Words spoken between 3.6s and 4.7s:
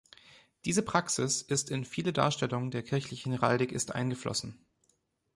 ist eingeflossen.